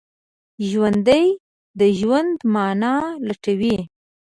[0.69, 1.23] ژوندي
[1.79, 2.95] د ژوند معنی
[3.27, 3.77] لټوي